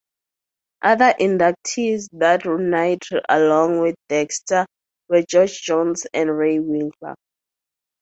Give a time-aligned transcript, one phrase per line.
[0.81, 4.65] Other inductees that night along with Dexter
[5.07, 7.13] were George Jones and Ray Winkler.